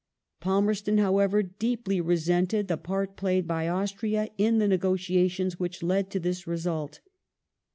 [0.41, 6.09] Palmei ston, however, dee})ly resented the part played by Austria in the negotiations which led
[6.09, 7.01] to this result.